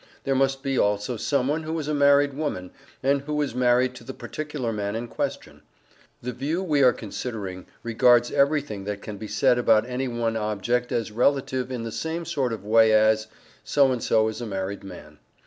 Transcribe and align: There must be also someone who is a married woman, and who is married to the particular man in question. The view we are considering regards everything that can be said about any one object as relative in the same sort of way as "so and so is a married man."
There 0.23 0.33
must 0.33 0.63
be 0.63 0.79
also 0.79 1.15
someone 1.15 1.61
who 1.61 1.77
is 1.77 1.87
a 1.87 1.93
married 1.93 2.33
woman, 2.33 2.71
and 3.03 3.21
who 3.21 3.39
is 3.43 3.53
married 3.53 3.93
to 3.93 4.03
the 4.03 4.15
particular 4.15 4.73
man 4.73 4.95
in 4.95 5.07
question. 5.07 5.61
The 6.23 6.31
view 6.31 6.63
we 6.63 6.81
are 6.81 6.91
considering 6.91 7.67
regards 7.83 8.31
everything 8.31 8.85
that 8.85 9.03
can 9.03 9.17
be 9.17 9.27
said 9.27 9.59
about 9.59 9.87
any 9.87 10.07
one 10.07 10.35
object 10.35 10.91
as 10.91 11.11
relative 11.11 11.69
in 11.71 11.83
the 11.83 11.91
same 11.91 12.25
sort 12.25 12.51
of 12.51 12.65
way 12.65 12.91
as 12.93 13.27
"so 13.63 13.91
and 13.91 14.01
so 14.01 14.27
is 14.27 14.41
a 14.41 14.47
married 14.47 14.83
man." 14.83 15.19